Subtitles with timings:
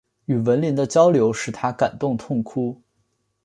[0.25, 2.81] 与斐琳的交流使他感动痛哭。